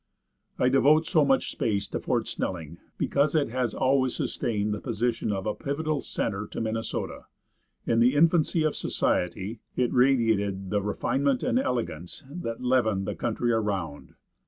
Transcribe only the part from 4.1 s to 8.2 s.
sustained the position of a pivotal center to Minnesota. In the